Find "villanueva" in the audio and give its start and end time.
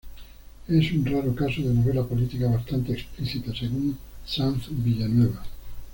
4.71-5.43